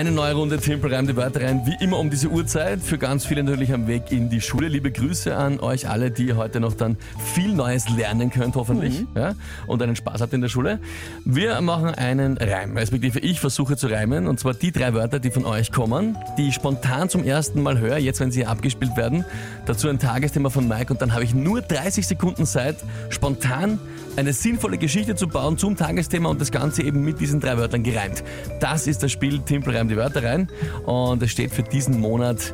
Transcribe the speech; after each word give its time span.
Eine 0.00 0.12
neue 0.12 0.32
Runde 0.32 0.56
Tempel 0.56 0.94
reimt 0.94 1.10
die 1.10 1.16
Wörter 1.16 1.42
rein, 1.42 1.60
wie 1.66 1.84
immer 1.84 1.98
um 1.98 2.08
diese 2.08 2.28
Uhrzeit. 2.28 2.80
Für 2.80 2.96
ganz 2.96 3.26
viele 3.26 3.44
natürlich 3.44 3.70
am 3.74 3.86
Weg 3.86 4.10
in 4.10 4.30
die 4.30 4.40
Schule. 4.40 4.66
Liebe 4.68 4.90
Grüße 4.90 5.36
an 5.36 5.60
euch 5.60 5.90
alle, 5.90 6.10
die 6.10 6.32
heute 6.32 6.58
noch 6.58 6.72
dann 6.72 6.96
viel 7.34 7.52
Neues 7.52 7.86
lernen 7.90 8.30
könnt, 8.30 8.56
hoffentlich. 8.56 9.04
Ja, 9.14 9.34
und 9.66 9.82
einen 9.82 9.96
Spaß 9.96 10.22
habt 10.22 10.32
in 10.32 10.40
der 10.40 10.48
Schule. 10.48 10.78
Wir 11.26 11.60
machen 11.60 11.94
einen 11.94 12.38
Reim, 12.38 12.78
respektive 12.78 13.18
ich 13.18 13.40
versuche 13.40 13.76
zu 13.76 13.88
reimen. 13.88 14.26
Und 14.26 14.40
zwar 14.40 14.54
die 14.54 14.72
drei 14.72 14.94
Wörter, 14.94 15.18
die 15.18 15.30
von 15.30 15.44
euch 15.44 15.70
kommen, 15.70 16.16
die 16.38 16.48
ich 16.48 16.54
spontan 16.54 17.10
zum 17.10 17.22
ersten 17.22 17.62
Mal 17.62 17.78
höre, 17.78 17.98
jetzt 17.98 18.20
wenn 18.20 18.30
sie 18.30 18.46
abgespielt 18.46 18.96
werden. 18.96 19.26
Dazu 19.66 19.90
ein 19.90 19.98
Tagesthema 19.98 20.48
von 20.48 20.66
Mike 20.66 20.90
und 20.90 21.02
dann 21.02 21.12
habe 21.12 21.24
ich 21.24 21.34
nur 21.34 21.60
30 21.60 22.06
Sekunden 22.06 22.46
Zeit, 22.46 22.76
spontan 23.10 23.78
eine 24.16 24.32
sinnvolle 24.32 24.78
Geschichte 24.78 25.14
zu 25.14 25.28
bauen 25.28 25.58
zum 25.58 25.76
Tagesthema 25.76 26.28
und 26.28 26.40
das 26.40 26.50
Ganze 26.50 26.82
eben 26.82 27.04
mit 27.04 27.20
diesen 27.20 27.40
drei 27.40 27.56
Wörtern 27.56 27.82
gereimt. 27.82 28.22
Das 28.60 28.86
ist 28.86 29.02
das 29.02 29.12
Spiel 29.12 29.40
Timpel 29.40 29.76
reimt 29.76 29.90
die 29.90 29.96
Wörter 29.96 30.22
rein 30.22 30.48
und 30.84 31.22
es 31.22 31.30
steht 31.30 31.52
für 31.52 31.62
diesen 31.62 32.00
Monat 32.00 32.52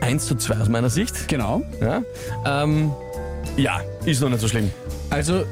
1 0.00 0.26
zu 0.26 0.36
2 0.36 0.58
aus 0.58 0.68
meiner 0.68 0.90
Sicht. 0.90 1.28
Genau. 1.28 1.62
Ja, 1.80 2.02
ähm, 2.44 2.92
ja 3.56 3.80
ist 4.04 4.20
noch 4.20 4.28
nicht 4.28 4.40
so 4.40 4.48
schlimm. 4.48 4.70
Also, 5.10 5.44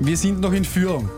wir 0.00 0.16
sind 0.16 0.40
noch 0.40 0.52
in 0.52 0.64
Führung. 0.64 1.10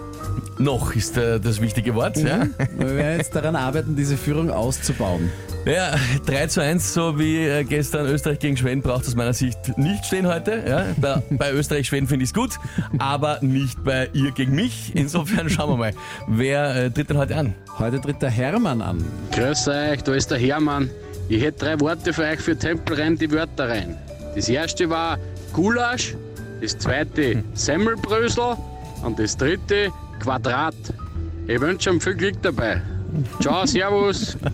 Noch 0.59 0.95
ist 0.95 1.17
äh, 1.17 1.41
das 1.41 1.61
wichtige 1.61 1.95
Wort. 1.95 2.17
Ja. 2.17 2.47
Wir 2.77 2.97
werden 2.97 3.19
jetzt 3.19 3.35
daran 3.35 3.57
arbeiten, 3.57 3.97
diese 3.97 4.17
Führung 4.17 4.51
auszubauen. 4.51 5.31
Ja, 5.67 5.95
3 6.27 6.47
zu 6.49 6.63
1, 6.63 6.95
so 6.95 7.19
wie 7.19 7.47
äh, 7.47 7.65
gestern 7.65 8.07
Österreich 8.07 8.39
gegen 8.39 8.57
Schweden, 8.57 8.83
braucht 8.83 9.07
aus 9.07 9.15
meiner 9.15 9.33
Sicht 9.33 9.77
nicht 9.79 10.05
stehen 10.05 10.27
heute. 10.27 10.63
Ja. 10.67 10.87
Bei, 10.97 11.23
bei 11.31 11.53
Österreich-Schweden 11.53 12.07
finde 12.07 12.25
ich 12.25 12.31
es 12.31 12.35
gut, 12.35 12.59
aber 12.99 13.39
nicht 13.41 13.83
bei 13.85 14.09
ihr 14.13 14.33
gegen 14.33 14.55
mich. 14.55 14.93
Insofern 14.95 15.49
schauen 15.49 15.71
wir 15.71 15.77
mal, 15.77 15.93
wer 16.27 16.77
äh, 16.77 16.91
tritt 16.91 17.11
denn 17.11 17.19
heute 17.19 17.37
an? 17.37 17.55
Heute 17.79 18.01
tritt 18.01 18.21
der 18.23 18.31
Hermann 18.31 18.83
an. 18.83 19.05
Grüß 19.33 19.69
euch, 19.69 20.03
da 20.03 20.15
ist 20.15 20.31
der 20.31 20.39
Hermann. 20.39 20.91
Ich 21.29 21.43
hätte 21.43 21.65
drei 21.65 21.81
Worte 21.81 22.13
für 22.13 22.23
euch 22.23 22.41
für 22.41 22.57
Tempel 22.57 23.01
rein, 23.01 23.17
die 23.17 23.31
Wörter 23.31 23.69
rein. 23.69 23.97
Das 24.35 24.49
erste 24.49 24.91
war 24.91 25.19
Gulasch, 25.53 26.15
das 26.61 26.77
zweite 26.77 27.43
Semmelbrösel 27.55 28.57
und 29.03 29.19
das 29.19 29.37
dritte 29.37 29.91
Quadrat. 30.21 30.75
Ich 31.47 31.61
wünsche 31.61 31.91
euch 31.91 32.03
viel 32.03 32.15
Glück 32.15 32.43
dabei. 32.43 32.83
Ciao, 33.41 33.67
Servus. 33.67 34.37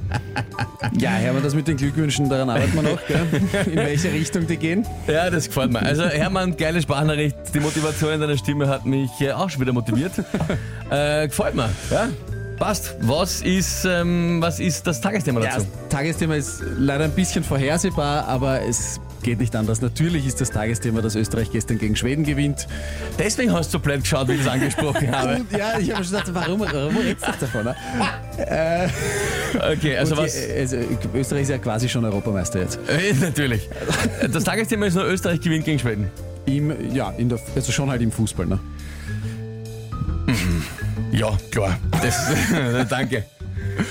Ja, 0.99 1.11
Hermann, 1.11 1.43
das 1.43 1.55
mit 1.55 1.69
den 1.69 1.77
Glückwünschen, 1.77 2.29
daran 2.29 2.51
arbeiten 2.51 2.75
wir 2.75 2.83
noch, 2.83 3.07
gell? 3.07 3.27
in 3.67 3.77
welche 3.77 4.11
Richtung 4.13 4.47
die 4.47 4.57
gehen. 4.57 4.85
Ja, 5.07 5.31
das 5.31 5.47
gefällt 5.47 5.71
mir. 5.73 5.81
Also 5.81 6.05
Hermann, 6.05 6.57
geile 6.57 6.81
Sprachnachricht. 6.81 7.37
Die 7.55 7.61
Motivation 7.61 8.13
in 8.15 8.21
deiner 8.21 8.37
Stimme 8.37 8.67
hat 8.67 8.87
mich 8.87 9.11
äh, 9.21 9.33
auch 9.33 9.49
schon 9.51 9.61
wieder 9.61 9.73
motiviert. 9.73 10.13
äh, 10.91 11.29
gefällt 11.29 11.55
mir. 11.55 11.69
Ja, 11.91 12.09
passt. 12.59 12.97
Was 13.03 13.43
ist, 13.43 13.85
ähm, 13.85 14.39
was 14.41 14.59
ist 14.59 14.87
das 14.87 15.01
Tagesthema 15.01 15.41
Ja, 15.43 15.51
dazu? 15.51 15.67
das 15.83 15.89
Tagesthema 15.91 16.35
ist 16.35 16.63
leider 16.79 17.05
ein 17.05 17.13
bisschen 17.13 17.45
vorhersehbar, 17.45 18.27
aber 18.27 18.63
es 18.63 18.99
geht 19.23 19.39
nicht 19.39 19.55
anders. 19.57 19.81
Natürlich 19.81 20.27
ist 20.27 20.41
das 20.41 20.51
Tagesthema, 20.51 21.03
dass 21.03 21.15
Österreich 21.15 21.51
gestern 21.51 21.79
gegen 21.79 21.97
Schweden 21.97 22.25
gewinnt. 22.25 22.67
Deswegen 23.19 23.53
hast 23.53 23.69
du 23.69 23.79
so 23.79 23.83
blöd 23.83 24.01
geschaut, 24.03 24.29
wie 24.29 24.33
ich 24.33 24.45
das 24.45 24.53
angesprochen 24.53 25.11
habe. 25.17 25.41
Ja, 25.57 25.79
ich 25.79 25.93
habe 25.93 26.05
schon 26.05 26.13
gedacht, 26.13 26.35
warum, 26.35 26.61
warum 26.61 26.97
redest 26.97 27.27
du 27.27 27.33
davon? 27.41 27.65
Ne? 27.65 27.77
Okay, 29.73 29.97
also 29.97 30.17
was. 30.17 30.33
die, 30.33 30.53
also, 30.53 30.77
Österreich 31.13 31.43
ist 31.43 31.51
ja 31.51 31.59
quasi 31.59 31.89
schon 31.89 32.05
Europameister 32.05 32.61
jetzt. 32.61 32.79
Äh, 32.89 33.13
natürlich. 33.21 33.69
Das 34.33 34.45
Tagesthema 34.45 34.87
ist 34.87 34.95
nur 34.95 35.05
Österreich 35.07 35.41
gewinnt 35.41 35.65
gegen 35.65 35.79
Schweden. 35.79 36.09
Im, 36.47 36.95
ja, 36.95 37.11
in 37.11 37.29
der, 37.29 37.39
also 37.55 37.73
schon 37.73 37.91
halt 37.91 38.01
im 38.03 38.13
Fußball. 38.13 38.47
Ne? 38.47 38.59
Ja, 41.13 41.37
klar. 41.51 41.79
Das, 42.03 42.89
danke. 42.89 43.25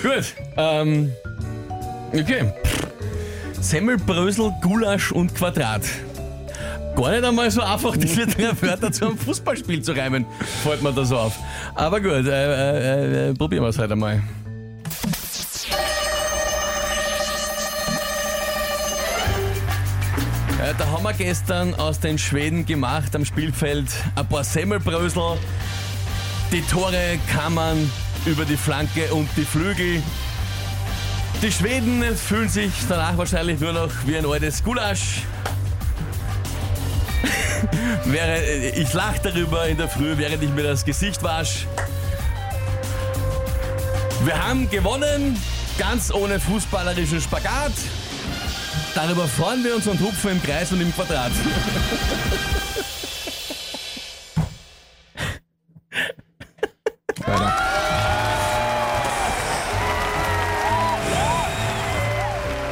Gut. 0.02 0.34
Ähm, 0.58 1.12
okay. 2.14 2.52
Semmelbrösel, 3.61 4.53
Gulasch 4.61 5.11
und 5.11 5.36
Quadrat. 5.36 5.83
Gar 6.95 7.11
nicht 7.11 7.23
einmal 7.23 7.52
so 7.52 7.61
einfach, 7.61 7.95
diese 7.97 8.25
drei 8.27 8.52
Wörter 8.61 8.92
zu 8.92 9.05
einem 9.05 9.17
Fußballspiel 9.17 9.81
zu 9.81 9.92
reimen, 9.93 10.25
fällt 10.64 10.81
mir 10.81 10.92
da 10.92 11.05
so 11.05 11.17
auf. 11.17 11.37
Aber 11.75 11.99
gut, 12.02 12.25
äh, 12.25 13.27
äh, 13.27 13.30
äh, 13.30 13.33
probieren 13.33 13.64
wir 13.64 13.70
es 13.70 13.77
halt 13.77 13.92
einmal. 13.92 14.21
Äh, 20.61 20.73
Da 20.77 20.87
haben 20.87 21.03
wir 21.03 21.14
gestern 21.14 21.73
aus 21.76 21.99
den 21.99 22.17
Schweden 22.17 22.65
gemacht 22.65 23.15
am 23.15 23.23
Spielfeld 23.26 23.87
ein 24.15 24.27
paar 24.27 24.43
Semmelbrösel. 24.43 25.37
Die 26.52 26.61
Tore 26.64 27.20
kamen 27.31 27.91
über 28.26 28.45
die 28.45 28.58
Flanke 28.58 29.14
und 29.14 29.30
die 29.37 29.45
Flügel. 29.45 30.02
Die 31.42 31.52
Schweden 31.54 32.04
fühlen 32.17 32.50
sich 32.50 32.72
danach 32.89 33.17
wahrscheinlich 33.17 33.61
nur 33.61 33.72
noch 33.72 33.89
wie 34.05 34.17
ein 34.17 34.26
altes 34.26 34.61
Gulasch. 34.61 35.22
Wäre, 38.04 38.44
ich 38.44 38.92
lache 38.92 39.22
darüber 39.23 39.66
in 39.66 39.77
der 39.77 39.88
Früh, 39.88 40.17
während 40.17 40.44
ich 40.44 40.50
mir 40.50 40.64
das 40.64 40.83
Gesicht 40.83 41.23
wasch. 41.23 41.66
Wir 44.26 44.48
haben 44.48 44.70
gewonnen, 44.70 45.42
ganz 45.77 46.14
ohne 46.14 46.42
fußballerischen 46.42 47.22
Spagat. 47.22 47.71
Darüber 48.94 49.26
freuen 49.26 49.64
wir 49.64 49.76
uns 49.76 49.88
und 49.88 50.02
hupfen 50.02 50.32
im 50.32 50.44
Kreis 50.44 50.73
und 50.73 50.82
im 50.82 50.94
Quadrat. 50.94 51.32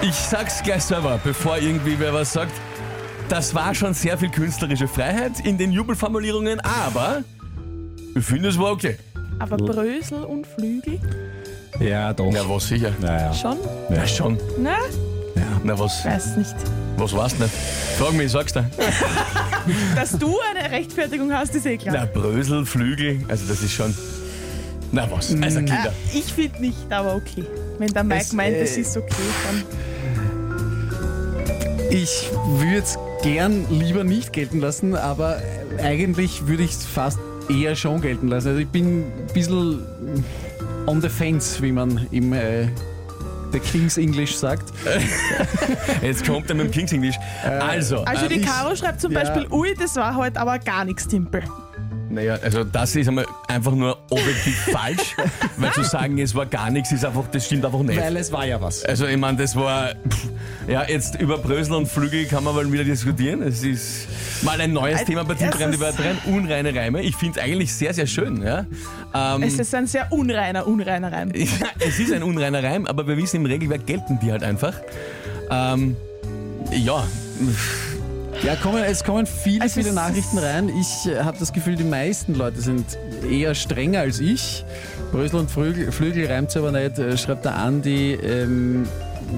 Ich 0.01 0.13
sag's 0.13 0.61
gleich 0.63 0.83
selber, 0.83 1.19
bevor 1.23 1.57
irgendwie 1.57 1.95
wer 1.99 2.13
was 2.13 2.33
sagt. 2.33 2.53
Das 3.29 3.53
war 3.53 3.73
schon 3.75 3.93
sehr 3.93 4.17
viel 4.17 4.29
künstlerische 4.29 4.87
Freiheit 4.87 5.39
in 5.45 5.57
den 5.57 5.71
Jubelformulierungen, 5.71 6.59
aber 6.61 7.23
ich 8.15 8.23
finde, 8.23 8.49
es 8.49 8.57
war 8.57 8.71
okay. 8.71 8.97
Aber 9.39 9.57
Brösel 9.57 10.23
und 10.23 10.47
Flügel? 10.47 10.99
Ja, 11.79 12.13
doch. 12.13 12.31
Na, 12.31 12.47
was 12.47 12.67
sicher. 12.67 12.91
Naja. 13.01 13.33
Schon? 13.33 13.57
Ja, 13.89 14.07
schon. 14.07 14.37
Na, 14.57 14.77
Na, 15.63 15.77
was, 15.77 16.05
weiß 16.05 16.37
nicht. 16.37 16.55
was 16.95 17.13
war's 17.13 17.37
nicht? 17.37 17.51
Frag 17.97 18.13
mich, 18.13 18.27
ich 18.27 18.31
sag's 18.31 18.53
dir. 18.53 18.69
Dass 19.95 20.11
du 20.17 20.37
eine 20.55 20.71
Rechtfertigung 20.71 21.31
hast, 21.33 21.53
ist 21.53 21.65
eh 21.65 21.77
klar. 21.77 21.93
Na, 21.95 22.05
Brösel, 22.05 22.65
Flügel, 22.65 23.19
also 23.27 23.45
das 23.47 23.61
ist 23.61 23.73
schon. 23.73 23.93
Na, 24.91 25.05
was? 25.11 25.35
Also, 25.41 25.59
Kinder. 25.59 25.93
Äh, 26.13 26.17
ich 26.17 26.31
finde 26.31 26.61
nicht, 26.61 26.91
aber 26.91 27.15
okay. 27.15 27.43
Wenn 27.77 27.93
der 27.93 28.03
Mike 28.03 28.21
Es, 28.21 28.33
meint, 28.33 28.55
äh, 28.55 28.61
es 28.61 28.77
ist 28.77 28.97
okay, 28.97 29.13
dann. 29.45 29.63
Ich 31.91 32.29
würde 32.59 32.79
es 32.79 32.97
gern 33.23 33.65
lieber 33.69 34.03
nicht 34.03 34.33
gelten 34.33 34.59
lassen, 34.59 34.95
aber 34.95 35.41
eigentlich 35.81 36.47
würde 36.47 36.63
ich 36.63 36.71
es 36.71 36.85
fast 36.85 37.19
eher 37.49 37.75
schon 37.75 38.01
gelten 38.01 38.27
lassen. 38.27 38.49
Also 38.49 38.59
ich 38.59 38.67
bin 38.67 39.03
ein 39.05 39.27
bisschen 39.33 39.81
on 40.85 41.01
the 41.01 41.09
fence, 41.09 41.61
wie 41.61 41.71
man 41.71 42.05
im 42.11 42.33
äh, 42.33 42.67
der 43.53 43.59
King's 43.61 43.97
English 43.97 44.35
sagt. 44.35 44.73
Jetzt 46.01 46.25
kommt 46.25 46.49
er 46.49 46.55
mit 46.55 46.65
dem 46.67 46.71
Kings 46.71 46.91
English. 46.91 47.15
Also, 47.43 48.03
Also 48.03 48.25
ähm, 48.25 48.29
die 48.33 48.39
ich- 48.41 48.45
Caro 48.45 48.75
schreibt 48.75 48.99
zum 48.99 49.11
ja. 49.13 49.21
Beispiel, 49.23 49.47
ui, 49.51 49.73
das 49.79 49.95
war 49.95 50.15
heute 50.15 50.39
aber 50.41 50.59
gar 50.59 50.83
nichts, 50.83 51.07
Timpel. 51.07 51.43
Naja, 52.17 52.39
also 52.41 52.63
das 52.63 52.95
ist 52.95 53.07
einmal 53.07 53.27
einfach 53.47 53.73
nur 53.73 53.95
objektiv 54.09 54.57
falsch, 54.71 55.15
weil 55.57 55.71
zu 55.71 55.83
sagen, 55.83 56.17
es 56.17 56.33
war 56.33 56.47
gar 56.47 56.71
nichts, 56.71 56.91
ist 56.91 57.05
einfach, 57.05 57.27
das 57.31 57.45
stimmt 57.45 57.63
einfach 57.63 57.81
nicht. 57.83 58.01
Weil 58.01 58.17
es 58.17 58.31
war 58.31 58.43
ja 58.43 58.59
was. 58.59 58.83
Also 58.83 59.05
ich 59.05 59.17
meine, 59.17 59.37
das 59.37 59.55
war, 59.55 59.89
pff, 60.09 60.27
ja, 60.67 60.83
jetzt 60.89 61.21
über 61.21 61.37
Brösel 61.37 61.75
und 61.75 61.87
Flügel 61.87 62.25
kann 62.25 62.43
man 62.43 62.55
mal 62.55 62.71
wieder 62.71 62.83
diskutieren. 62.83 63.43
Es 63.43 63.61
ist 63.63 64.07
mal 64.41 64.59
ein 64.59 64.73
neues 64.73 65.01
Äh, 65.01 65.05
Thema 65.05 65.25
bei 65.25 65.35
rein, 65.35 65.71
die 65.71 65.83
rein, 65.83 66.17
unreine 66.25 66.73
Reime. 66.73 67.03
Ich 67.03 67.15
finde 67.15 67.39
es 67.39 67.45
eigentlich 67.45 67.71
sehr, 67.71 67.93
sehr 67.93 68.07
schön. 68.07 68.41
Ja? 68.41 68.65
Ähm, 69.13 69.43
Es 69.43 69.59
ist 69.59 69.75
ein 69.75 69.85
sehr 69.85 70.11
unreiner, 70.11 70.65
unreiner 70.65 71.11
Reim. 71.11 71.31
ja, 71.35 71.45
es 71.79 71.99
ist 71.99 72.11
ein 72.11 72.23
unreiner 72.23 72.63
Reim, 72.63 72.87
aber 72.87 73.07
wir 73.07 73.15
wissen, 73.15 73.35
im 73.37 73.45
Regelwerk 73.45 73.85
gelten 73.85 74.19
die 74.19 74.31
halt 74.31 74.41
einfach. 74.41 74.73
Ähm, 75.51 75.95
ja, 76.71 77.05
Ja, 78.43 78.55
kommen, 78.55 78.83
es 78.83 79.03
kommen 79.03 79.25
viele, 79.25 79.63
Also 79.63 79.81
viele 79.81 79.93
Nachrichten 79.93 80.37
rein. 80.37 80.69
Ich 80.69 81.11
äh, 81.11 81.19
habe 81.23 81.37
das 81.39 81.51
Gefühl, 81.51 81.75
die 81.75 81.83
meisten 81.83 82.35
Leute 82.35 82.61
sind 82.61 82.97
eher 83.29 83.55
strenger 83.55 84.01
als 84.01 84.19
ich. 84.19 84.63
Brösel 85.11 85.39
und 85.39 85.51
Flügel, 85.51 85.91
Flügel 85.91 86.27
reimt 86.27 86.55
aber 86.55 86.71
nicht, 86.71 86.99
äh, 86.99 87.17
schreibt 87.17 87.45
der 87.45 87.55
Andi. 87.55 88.13
Ähm, 88.13 88.87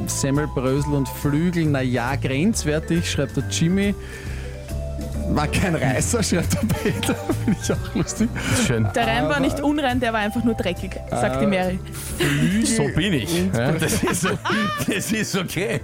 Semmel, 0.06 0.48
Brösel 0.48 0.94
und 0.94 1.08
Flügel, 1.08 1.66
naja, 1.66 2.16
grenzwertig, 2.16 3.10
schreibt 3.10 3.38
der 3.38 3.44
Jimmy. 3.50 3.96
War 5.30 5.48
kein 5.48 5.76
Reißer, 5.76 6.24
schreibt 6.24 6.54
der 6.54 6.68
Peter. 6.68 7.16
Finde 7.46 7.60
ich 7.62 7.72
auch 7.72 7.96
lustig. 7.96 8.30
Schön. 8.66 8.88
Der 8.96 9.08
Reim 9.08 9.30
war 9.30 9.40
nicht 9.40 9.60
unrein, 9.62 10.00
der 10.00 10.14
war 10.14 10.20
einfach 10.20 10.44
nur 10.44 10.56
dreckig, 10.56 10.92
sagt 11.10 11.42
die 11.42 11.48
Mary. 11.48 11.80
So 12.64 12.84
bin 12.96 13.14
ich. 13.14 13.44
Ja, 13.54 13.72
das, 13.74 14.04
ist, 14.04 14.28
das 14.88 15.12
ist 15.12 15.36
okay. 15.38 15.80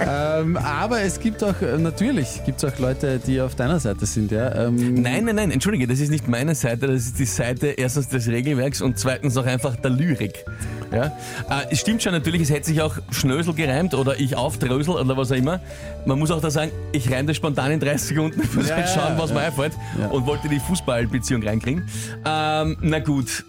Ähm, 0.00 0.56
aber 0.56 1.02
es 1.02 1.18
gibt 1.20 1.42
auch, 1.42 1.60
äh, 1.62 1.78
natürlich, 1.78 2.42
gibt 2.44 2.62
es 2.62 2.72
auch 2.72 2.78
Leute, 2.78 3.18
die 3.18 3.40
auf 3.40 3.54
deiner 3.54 3.80
Seite 3.80 4.06
sind, 4.06 4.30
ja. 4.32 4.66
Ähm, 4.66 4.94
Nein, 4.94 5.24
nein, 5.24 5.36
nein, 5.36 5.50
entschuldige, 5.50 5.86
das 5.86 6.00
ist 6.00 6.10
nicht 6.10 6.28
meine 6.28 6.54
Seite, 6.54 6.86
das 6.86 7.02
ist 7.06 7.18
die 7.18 7.24
Seite 7.24 7.68
erstens 7.68 8.08
des 8.08 8.28
Regelwerks 8.28 8.80
und 8.80 8.98
zweitens 8.98 9.36
auch 9.36 9.46
einfach 9.46 9.76
der 9.76 9.90
Lyrik. 9.90 10.44
Ja? 10.92 11.06
Äh, 11.06 11.66
es 11.70 11.80
stimmt 11.80 12.02
schon 12.02 12.12
natürlich, 12.12 12.42
es 12.42 12.50
hätte 12.50 12.66
sich 12.66 12.80
auch 12.82 12.96
Schnösel 13.10 13.54
gereimt 13.54 13.94
oder 13.94 14.18
ich 14.18 14.36
aufdrösel 14.36 14.94
oder 14.94 15.16
was 15.16 15.32
auch 15.32 15.36
immer. 15.36 15.60
Man 16.04 16.18
muss 16.18 16.30
auch 16.30 16.40
da 16.40 16.50
sagen, 16.50 16.70
ich 16.92 17.10
reime 17.10 17.26
das 17.28 17.36
spontan 17.36 17.72
in 17.72 17.80
30 17.80 18.08
Sekunden, 18.08 18.42
muss 18.54 18.68
Ja, 18.68 18.76
halt 18.76 18.88
schauen, 18.88 19.16
ja, 19.16 19.18
was 19.18 19.30
mir 19.32 19.40
ja. 19.40 19.46
einfällt 19.46 19.72
Ja. 20.00 20.08
und 20.08 20.26
wollte 20.26 20.48
die 20.48 20.60
Fußballbeziehung 20.60 21.42
reinkriegen. 21.42 21.88
Ähm, 22.24 22.76
na 22.80 22.98
gut, 23.00 23.44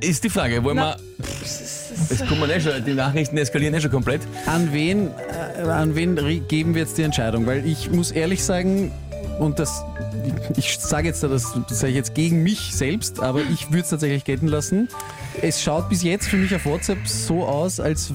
ist 0.00 0.24
die 0.24 0.30
Frage, 0.30 0.62
wollen 0.62 0.76
Na, 0.76 0.96
wir... 0.96 1.28
Es 2.10 2.24
kommen 2.28 2.48
eh 2.48 2.60
schon, 2.60 2.84
die 2.84 2.94
Nachrichten 2.94 3.36
eskalieren 3.36 3.74
eh 3.74 3.80
schon 3.80 3.90
komplett. 3.90 4.22
An 4.46 4.72
wen, 4.72 5.10
äh, 5.58 5.62
an 5.62 5.94
wen 5.96 6.16
geben 6.46 6.74
wir 6.74 6.82
jetzt 6.82 6.96
die 6.96 7.02
Entscheidung? 7.02 7.46
Weil 7.46 7.66
ich 7.66 7.90
muss 7.90 8.12
ehrlich 8.12 8.44
sagen, 8.44 8.92
und 9.38 9.58
das, 9.58 9.82
ich 10.56 10.78
sage 10.78 11.08
jetzt, 11.08 11.22
das 11.22 11.54
sage 11.68 11.88
ich 11.88 11.96
jetzt 11.96 12.14
gegen 12.14 12.42
mich 12.42 12.74
selbst, 12.74 13.20
aber 13.20 13.40
ich 13.52 13.68
würde 13.70 13.82
es 13.82 13.88
tatsächlich 13.90 14.24
gelten 14.24 14.46
lassen. 14.48 14.88
Es 15.42 15.62
schaut 15.62 15.88
bis 15.88 16.02
jetzt 16.02 16.28
für 16.28 16.36
mich 16.36 16.54
auf 16.54 16.64
WhatsApp 16.66 17.06
so 17.06 17.44
aus, 17.44 17.80
als 17.80 18.12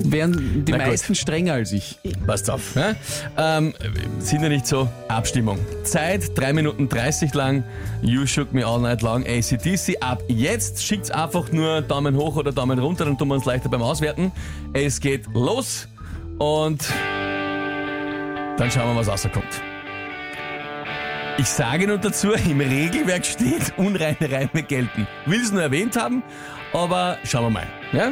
wären 0.00 0.64
die 0.64 0.72
Na 0.72 0.78
gut. 0.78 0.86
meisten 0.88 1.14
strenger 1.14 1.54
als 1.54 1.72
ich. 1.72 1.98
Passt 2.26 2.50
auf. 2.50 2.74
Ja? 2.74 2.94
Ähm, 3.36 3.74
sind 4.18 4.42
ja 4.42 4.48
nicht 4.48 4.66
so. 4.66 4.88
Abstimmung. 5.08 5.58
Zeit, 5.84 6.36
3 6.38 6.52
Minuten 6.52 6.88
30 6.88 7.34
lang. 7.34 7.64
You 8.02 8.26
shook 8.26 8.52
me 8.52 8.66
all 8.66 8.80
night 8.80 9.02
long. 9.02 9.24
ACDC. 9.24 9.96
Ab 10.00 10.22
jetzt 10.28 10.82
schickt's 10.84 11.10
einfach 11.10 11.50
nur 11.52 11.82
Daumen 11.82 12.16
hoch 12.16 12.36
oder 12.36 12.52
Daumen 12.52 12.78
runter, 12.78 13.04
dann 13.04 13.16
tun 13.18 13.28
wir 13.28 13.34
uns 13.34 13.44
leichter 13.44 13.68
beim 13.68 13.82
Auswerten. 13.82 14.32
Es 14.72 15.00
geht 15.00 15.26
los 15.34 15.88
und 16.38 16.84
dann 18.56 18.70
schauen 18.70 18.94
wir, 18.94 18.96
was 18.96 19.08
rauskommt. 19.08 19.62
Ich 21.40 21.48
sage 21.48 21.86
nur 21.86 21.98
dazu, 21.98 22.32
im 22.32 22.60
Regelwerk 22.60 23.24
steht, 23.24 23.72
unreine 23.76 24.28
Reime 24.28 24.64
gelten. 24.64 25.06
Will 25.24 25.40
es 25.40 25.52
nur 25.52 25.62
erwähnt 25.62 25.94
haben, 25.94 26.24
aber 26.72 27.16
schauen 27.22 27.44
wir 27.44 27.50
mal. 27.50 27.66
Ja? 27.92 28.10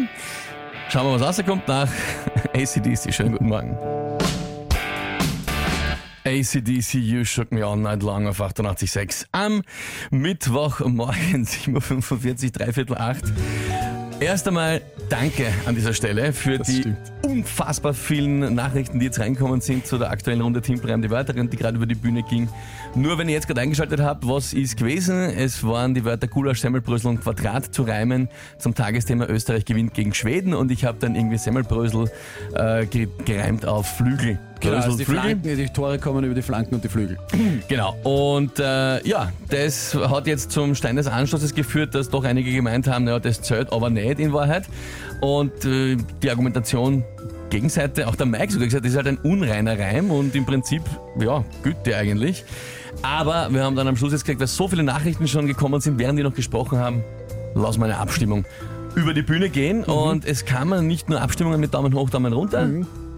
Schauen 0.88 1.06
wir, 1.06 1.20
was 1.20 1.38
rauskommt 1.38 1.66
nach 1.66 1.90
ACDC. 2.54 3.12
Schönen 3.12 3.32
guten 3.32 3.48
Morgen. 3.48 3.76
ACDC, 6.24 6.94
You 6.94 7.24
Shook 7.24 7.50
Me 7.50 7.66
All 7.66 7.76
Night 7.76 8.04
Long 8.04 8.28
auf 8.28 8.40
88.6 8.40 9.26
am 9.32 9.62
Mittwochmorgen, 10.12 11.44
7.45 11.46 12.44
Uhr, 12.44 12.50
dreiviertel 12.52 12.96
acht. 12.96 13.24
Erst 14.20 14.46
einmal 14.46 14.82
danke 15.08 15.46
an 15.66 15.74
dieser 15.74 15.92
Stelle 15.92 16.32
für 16.32 16.58
die 16.58 16.80
stimmt. 16.80 16.98
unfassbar 17.22 17.94
vielen 17.94 18.54
Nachrichten, 18.54 18.98
die 18.98 19.06
jetzt 19.06 19.18
reinkommen 19.18 19.60
sind 19.60 19.86
zu 19.86 19.98
der 19.98 20.10
aktuellen 20.10 20.40
Runde 20.40 20.60
Timpelreim, 20.60 21.02
die 21.02 21.10
Wörterin, 21.10 21.50
die 21.50 21.56
gerade 21.56 21.76
über 21.76 21.86
die 21.86 21.94
Bühne 21.94 22.22
ging. 22.22 22.48
Nur 22.94 23.18
wenn 23.18 23.28
ihr 23.28 23.34
jetzt 23.34 23.46
gerade 23.46 23.60
eingeschaltet 23.60 24.00
habt, 24.00 24.26
was 24.26 24.52
ist 24.52 24.76
gewesen? 24.76 25.16
Es 25.16 25.64
waren 25.64 25.94
die 25.94 26.04
Wörter 26.04 26.28
Gulasch, 26.28 26.60
Semmelbrösel 26.60 27.10
und 27.10 27.20
Quadrat 27.20 27.74
zu 27.74 27.82
reimen 27.82 28.28
zum 28.58 28.74
Tagesthema 28.74 29.26
Österreich 29.26 29.64
gewinnt 29.64 29.94
gegen 29.94 30.14
Schweden 30.14 30.54
und 30.54 30.70
ich 30.70 30.84
habe 30.84 30.98
dann 31.00 31.14
irgendwie 31.14 31.38
Semmelbrösel 31.38 32.10
äh, 32.54 32.86
ge 32.86 33.08
gereimt 33.24 33.66
auf 33.66 33.86
Flügel. 33.96 34.38
Genau, 34.60 34.76
also 34.76 34.96
die, 34.96 35.04
Flügel. 35.04 35.22
Flanken, 35.22 35.56
die 35.56 35.68
Tore 35.68 35.98
kommen 35.98 36.24
über 36.24 36.34
die 36.34 36.42
Flanken 36.42 36.76
und 36.76 36.84
die 36.84 36.88
Flügel. 36.88 37.18
Genau. 37.68 37.96
Und 38.04 38.58
äh, 38.58 39.06
ja, 39.06 39.32
das 39.48 39.94
hat 39.94 40.26
jetzt 40.26 40.52
zum 40.52 40.74
Stein 40.74 40.96
des 40.96 41.06
Anstoßes 41.06 41.54
geführt, 41.54 41.94
dass 41.94 42.10
doch 42.10 42.24
einige 42.24 42.52
gemeint 42.52 42.86
haben, 42.86 43.04
naja, 43.04 43.18
das 43.18 43.42
zählt 43.42 43.72
aber 43.72 43.90
nicht 43.90 44.18
in 44.18 44.32
Wahrheit. 44.32 44.64
Und 45.20 45.64
äh, 45.64 45.96
die 46.22 46.30
Argumentation 46.30 47.04
Gegenseite, 47.50 48.08
auch 48.08 48.16
der 48.16 48.26
Mike 48.26 48.52
sogar 48.52 48.66
gesagt, 48.66 48.84
ist 48.86 48.96
halt 48.96 49.06
ein 49.06 49.18
unreiner 49.18 49.78
Reim 49.78 50.10
und 50.10 50.34
im 50.34 50.44
Prinzip, 50.44 50.82
ja, 51.18 51.44
Güte 51.62 51.96
eigentlich. 51.96 52.44
Aber 53.02 53.48
wir 53.50 53.62
haben 53.62 53.76
dann 53.76 53.86
am 53.86 53.96
Schluss 53.96 54.12
jetzt 54.12 54.24
gesagt, 54.24 54.40
weil 54.40 54.46
so 54.46 54.68
viele 54.68 54.82
Nachrichten 54.82 55.28
schon 55.28 55.46
gekommen 55.46 55.80
sind, 55.80 55.98
während 55.98 56.18
die 56.18 56.22
noch 56.22 56.34
gesprochen 56.34 56.78
haben, 56.78 57.04
lassen 57.54 57.80
wir 57.80 57.86
eine 57.86 57.98
Abstimmung 57.98 58.44
über 58.94 59.14
die 59.14 59.22
Bühne 59.22 59.48
gehen. 59.50 59.84
Und 59.84 60.24
es 60.24 60.44
kamen 60.44 60.86
nicht 60.86 61.08
nur 61.08 61.20
Abstimmungen 61.20 61.60
mit 61.60 61.74
Daumen 61.74 61.94
hoch, 61.94 62.10
Daumen 62.10 62.32
runter, 62.32 62.68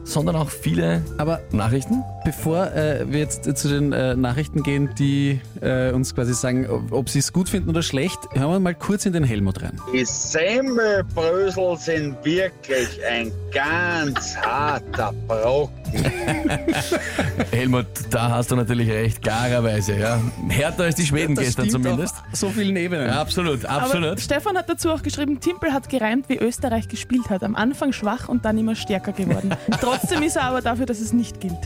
sondern 0.08 0.36
auch 0.36 0.50
viele 0.50 1.02
Aber 1.18 1.40
Nachrichten. 1.52 2.02
Bevor 2.24 2.72
äh, 2.72 3.04
wir 3.08 3.20
jetzt 3.20 3.44
zu 3.56 3.68
den 3.68 3.92
äh, 3.92 4.16
Nachrichten 4.16 4.62
gehen, 4.62 4.90
die 4.98 5.40
äh, 5.60 5.92
uns 5.92 6.14
quasi 6.14 6.34
sagen, 6.34 6.68
ob, 6.68 6.92
ob 6.92 7.08
sie 7.08 7.20
es 7.20 7.32
gut 7.32 7.48
finden 7.48 7.70
oder 7.70 7.82
schlecht, 7.82 8.18
hören 8.32 8.50
wir 8.50 8.60
mal 8.60 8.74
kurz 8.74 9.06
in 9.06 9.12
den 9.12 9.24
Helmut 9.24 9.62
rein. 9.62 9.80
Die 9.92 10.04
Semmelbrösel 10.04 11.76
sind 11.76 12.24
wirklich 12.24 12.88
ein 13.08 13.30
ganz 13.52 14.36
harter 14.36 15.12
Brocken. 15.26 15.77
Helmut, 17.50 17.86
da 18.10 18.30
hast 18.30 18.50
du 18.50 18.56
natürlich 18.56 18.90
recht, 18.90 19.22
klarerweise, 19.22 19.96
ja. 19.98 20.20
Härter 20.48 20.84
als 20.84 20.94
die 20.94 21.06
Schweden 21.06 21.34
gestern 21.34 21.68
stimmt 21.68 21.84
zumindest. 21.84 22.14
Auf 22.32 22.38
so 22.38 22.50
vielen 22.50 22.76
Ebenen. 22.76 23.06
Ja, 23.06 23.20
absolut, 23.20 23.64
Aber 23.64 23.82
absolut. 23.82 24.20
Stefan 24.20 24.56
hat 24.56 24.68
dazu 24.68 24.90
auch 24.90 25.02
geschrieben, 25.02 25.40
Timpel 25.40 25.72
hat 25.72 25.88
gereimt, 25.88 26.28
wie 26.28 26.36
Österreich 26.36 26.88
gespielt 26.88 27.30
hat. 27.30 27.42
Am 27.42 27.54
Anfang 27.54 27.92
schwach 27.92 28.28
und 28.28 28.44
dann 28.44 28.58
immer 28.58 28.74
stärker 28.74 29.12
geworden. 29.12 29.54
Trotzdem 29.80 30.22
ist 30.22 30.36
er 30.36 30.44
aber 30.44 30.60
dafür, 30.60 30.86
dass 30.86 31.00
es 31.00 31.12
nicht 31.12 31.40
gilt. 31.40 31.58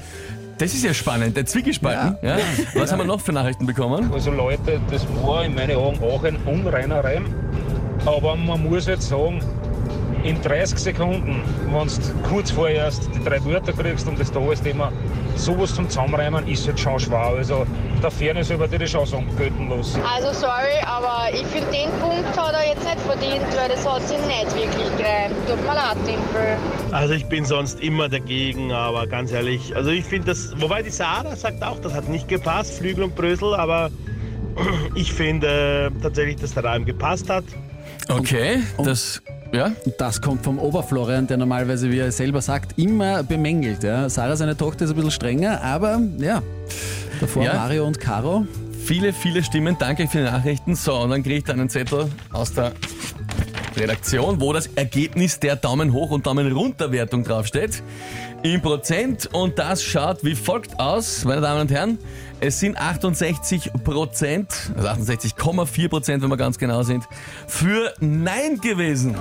Das 0.58 0.74
ist 0.74 0.84
ja 0.84 0.94
spannend, 0.94 1.36
der 1.36 1.46
Zwiegespalten. 1.46 2.16
Ja. 2.22 2.36
Was 2.74 2.92
haben 2.92 3.00
wir 3.00 3.04
noch 3.04 3.20
für 3.20 3.32
Nachrichten 3.32 3.66
bekommen? 3.66 4.12
Also 4.12 4.30
Leute, 4.30 4.80
das 4.90 5.04
war 5.22 5.44
in 5.44 5.54
meinen 5.54 5.76
Augen 5.76 5.98
auch 6.02 6.22
ein 6.22 6.36
unreiner 6.46 7.02
Reim. 7.02 7.26
Aber 8.06 8.36
man 8.36 8.62
muss 8.68 8.86
jetzt 8.86 9.08
sagen, 9.08 9.40
in 10.24 10.40
30 10.40 10.78
Sekunden, 10.78 11.42
wenn 11.70 11.88
du 11.88 12.28
kurz 12.28 12.50
vorher 12.50 12.84
erst 12.84 13.08
die 13.14 13.24
drei 13.24 13.44
Wörter 13.44 13.72
kriegst 13.72 14.06
und 14.06 14.18
das 14.18 14.30
Tagesthema, 14.30 14.92
sowas 15.36 15.74
zum 15.74 15.88
Zusammenreimen 15.88 16.46
ist 16.46 16.66
jetzt 16.66 16.80
schon 16.80 16.98
schwer. 17.00 17.34
Also 17.36 17.66
der 18.02 18.10
Fairness 18.10 18.50
über 18.50 18.68
die 18.68 18.86
schon 18.86 19.06
sagen, 19.06 19.28
gültenlos. 19.36 19.98
Also 20.08 20.32
sorry, 20.32 20.78
aber 20.84 21.28
ich 21.32 21.46
finde 21.46 21.70
den 21.72 21.90
Punkt 22.00 22.36
hat 22.36 22.54
er 22.54 22.68
jetzt 22.68 22.84
nicht 22.84 23.00
verdient, 23.00 23.56
weil 23.56 23.68
das 23.68 23.88
hat 23.88 24.02
sich 24.06 24.18
nicht 24.18 24.54
wirklich 24.54 24.96
gereimt. 24.96 25.34
Tut 25.48 25.60
mir 25.62 25.74
leid, 25.74 25.96
Timpel. 26.04 26.56
Also 26.92 27.14
ich 27.14 27.26
bin 27.26 27.44
sonst 27.44 27.80
immer 27.80 28.08
dagegen, 28.08 28.72
aber 28.72 29.06
ganz 29.06 29.32
ehrlich, 29.32 29.74
also 29.74 29.90
ich 29.90 30.04
finde 30.04 30.28
das, 30.28 30.52
wobei 30.60 30.82
die 30.82 30.90
Sarah 30.90 31.34
sagt 31.36 31.62
auch, 31.62 31.80
das 31.80 31.94
hat 31.94 32.08
nicht 32.08 32.28
gepasst, 32.28 32.78
Flügel 32.78 33.04
und 33.04 33.16
Brösel, 33.16 33.54
aber 33.54 33.90
ich 34.94 35.12
finde 35.12 35.90
äh, 35.96 36.02
tatsächlich, 36.02 36.36
dass 36.36 36.54
der 36.54 36.64
Reim 36.64 36.84
gepasst 36.84 37.28
hat. 37.30 37.44
Okay, 38.08 38.62
das, 38.78 39.22
ja. 39.52 39.72
Das 39.98 40.20
kommt 40.20 40.44
vom 40.44 40.58
Oberflorian, 40.58 41.26
der 41.26 41.36
normalerweise, 41.36 41.90
wie 41.90 41.98
er 41.98 42.12
selber 42.12 42.40
sagt, 42.40 42.78
immer 42.78 43.22
bemängelt. 43.22 43.82
Ja. 43.82 44.08
Sarah, 44.08 44.36
seine 44.36 44.56
Tochter, 44.56 44.84
ist 44.84 44.90
ein 44.90 44.96
bisschen 44.96 45.10
strenger, 45.10 45.62
aber 45.62 46.00
ja, 46.18 46.42
davor 47.20 47.44
Ja. 47.44 47.54
Mario 47.54 47.86
und 47.86 48.00
Caro. 48.00 48.46
Viele, 48.84 49.12
viele 49.12 49.44
Stimmen, 49.44 49.76
danke 49.78 50.08
für 50.08 50.18
die 50.18 50.24
Nachrichten. 50.24 50.74
So, 50.74 50.94
und 50.96 51.10
dann 51.10 51.22
kriege 51.22 51.36
ich 51.36 51.44
dann 51.44 51.60
einen 51.60 51.68
Zettel 51.68 52.06
aus 52.32 52.52
der 52.52 52.72
Redaktion, 53.76 54.40
wo 54.40 54.52
das 54.52 54.66
Ergebnis 54.74 55.38
der 55.38 55.56
Daumen 55.56 55.92
hoch 55.92 56.10
und 56.10 56.26
Daumen 56.26 56.50
runter 56.52 56.92
Wertung 56.92 57.24
draufsteht. 57.24 57.82
In 58.42 58.60
Prozent 58.60 59.28
und 59.32 59.58
das 59.58 59.82
schaut 59.82 60.24
wie 60.24 60.34
folgt 60.34 60.78
aus, 60.80 61.24
meine 61.24 61.40
Damen 61.40 61.62
und 61.62 61.70
Herren. 61.70 61.98
Es 62.44 62.58
sind 62.58 62.76
68 62.76 63.70
Prozent, 63.84 64.72
also 64.74 64.88
68,4 64.88 65.88
Prozent, 65.88 66.24
wenn 66.24 66.28
wir 66.28 66.36
ganz 66.36 66.58
genau 66.58 66.82
sind, 66.82 67.04
für 67.46 67.94
Nein 68.00 68.58
gewesen. 68.60 69.14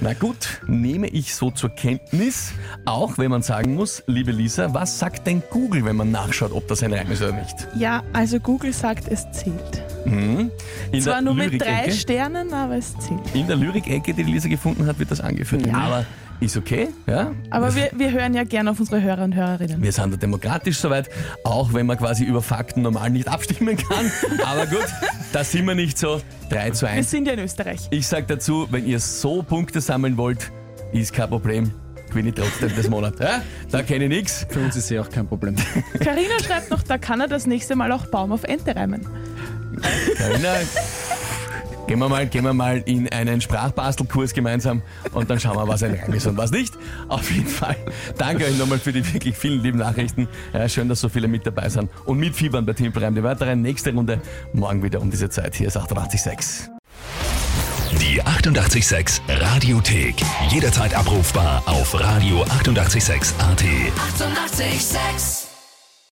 Na 0.00 0.12
gut, 0.18 0.60
nehme 0.66 1.06
ich 1.06 1.36
so 1.36 1.52
zur 1.52 1.70
Kenntnis, 1.70 2.50
auch 2.84 3.16
wenn 3.16 3.30
man 3.30 3.42
sagen 3.42 3.76
muss, 3.76 4.02
liebe 4.08 4.32
Lisa, 4.32 4.74
was 4.74 4.98
sagt 4.98 5.24
denn 5.28 5.40
Google, 5.50 5.84
wenn 5.84 5.94
man 5.94 6.10
nachschaut, 6.10 6.50
ob 6.50 6.66
das 6.66 6.82
ein 6.82 6.92
Reim 6.92 7.08
ist 7.12 7.22
oder 7.22 7.34
nicht? 7.34 7.68
Ja, 7.76 8.02
also 8.12 8.40
Google 8.40 8.72
sagt, 8.72 9.06
es 9.06 9.30
zählt. 9.30 9.84
In 10.04 10.50
Zwar 11.00 11.14
der 11.14 11.22
nur 11.22 11.34
mit 11.34 11.62
drei 11.62 11.92
Sternen, 11.92 12.52
aber 12.52 12.76
es 12.76 12.92
zählt. 12.98 13.20
In 13.34 13.46
der 13.46 13.54
Lyrik-Ecke, 13.54 14.14
die 14.14 14.24
die 14.24 14.32
Lisa 14.32 14.48
gefunden 14.48 14.84
hat, 14.86 14.98
wird 14.98 15.12
das 15.12 15.20
angeführt. 15.20 15.72
Aber 15.72 16.04
ist 16.40 16.56
okay, 16.56 16.88
ja? 17.06 17.32
Aber 17.50 17.74
wir, 17.74 17.90
wir 17.96 18.12
hören 18.12 18.34
ja 18.34 18.44
gerne 18.44 18.70
auf 18.70 18.80
unsere 18.80 19.02
Hörer 19.02 19.24
und 19.24 19.34
Hörerinnen. 19.34 19.82
Wir 19.82 19.92
sind 19.92 20.12
da 20.12 20.16
demokratisch 20.16 20.78
soweit, 20.78 21.08
auch 21.44 21.72
wenn 21.72 21.86
man 21.86 21.96
quasi 21.96 22.24
über 22.24 22.42
Fakten 22.42 22.82
normal 22.82 23.10
nicht 23.10 23.28
abstimmen 23.28 23.76
kann. 23.76 24.10
Aber 24.44 24.66
gut, 24.66 24.86
da 25.32 25.44
sind 25.44 25.66
wir 25.66 25.74
nicht 25.74 25.98
so. 25.98 26.20
3 26.50 26.70
zu 26.70 26.86
Wir 26.86 26.90
1. 26.90 27.10
sind 27.10 27.26
ja 27.26 27.32
in 27.32 27.40
Österreich. 27.40 27.88
Ich 27.90 28.06
sag 28.06 28.28
dazu, 28.28 28.68
wenn 28.70 28.86
ihr 28.86 29.00
so 29.00 29.42
Punkte 29.42 29.80
sammeln 29.80 30.16
wollt, 30.16 30.50
ist 30.92 31.12
kein 31.12 31.28
Problem. 31.28 31.72
Gewinne 32.08 32.28
ich 32.28 32.34
trotzdem 32.36 32.70
das 32.76 32.88
Monat. 32.88 33.18
Ja? 33.18 33.42
Da 33.70 33.82
kenne 33.82 34.04
ich 34.04 34.10
nichts. 34.10 34.46
Für 34.48 34.60
uns 34.60 34.76
ist 34.76 34.88
ja 34.90 35.00
auch 35.02 35.10
kein 35.10 35.26
Problem. 35.26 35.56
Carina 35.98 36.38
schreibt 36.44 36.70
noch, 36.70 36.82
da 36.82 36.98
kann 36.98 37.20
er 37.20 37.28
das 37.28 37.46
nächste 37.46 37.74
Mal 37.74 37.90
auch 37.92 38.06
Baum 38.06 38.32
auf 38.32 38.44
Ente 38.44 38.76
reimen. 38.76 39.06
Carina, 40.16 40.54
Gehen 41.86 42.00
wir 42.00 42.08
mal, 42.08 42.26
gehen 42.26 42.44
wir 42.44 42.52
mal 42.52 42.82
in 42.84 43.08
einen 43.12 43.40
Sprachbastelkurs 43.40 44.32
gemeinsam 44.32 44.82
und 45.12 45.30
dann 45.30 45.38
schauen 45.38 45.56
wir, 45.56 45.68
was 45.68 45.84
ein 45.84 45.94
Reim 45.94 46.12
ist 46.14 46.26
und 46.26 46.36
was 46.36 46.50
nicht. 46.50 46.74
Auf 47.08 47.30
jeden 47.30 47.46
Fall. 47.46 47.76
Danke 48.18 48.44
euch 48.44 48.58
nochmal 48.58 48.78
für 48.78 48.92
die 48.92 49.06
wirklich 49.12 49.36
vielen 49.36 49.62
lieben 49.62 49.78
Nachrichten. 49.78 50.28
Ja, 50.52 50.68
schön, 50.68 50.88
dass 50.88 51.00
so 51.00 51.08
viele 51.08 51.28
mit 51.28 51.46
dabei 51.46 51.68
sind 51.68 51.90
und 52.04 52.18
mitfiebern 52.18 52.66
bei 52.66 52.72
Timpelreim. 52.72 53.14
Die 53.14 53.22
weiteren 53.22 53.62
nächste 53.62 53.94
Runde 53.94 54.20
morgen 54.52 54.82
wieder 54.82 55.00
um 55.00 55.10
diese 55.10 55.30
Zeit. 55.30 55.54
Hier 55.54 55.68
ist 55.68 55.76
886. 55.76 56.70
Die 58.00 58.20
886 58.20 59.22
Radiothek. 59.28 60.16
Jederzeit 60.50 60.94
abrufbar 60.94 61.62
auf 61.66 61.94
radio886.at. 61.94 63.38
886! 63.38 63.38
886. 63.38 65.55